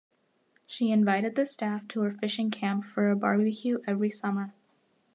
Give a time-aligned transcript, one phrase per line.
[0.65, 4.51] She invited the staff to her fishing camp for a barbecue every summer.